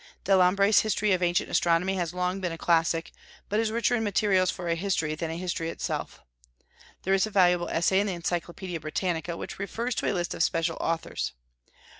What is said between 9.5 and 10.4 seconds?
refers to a list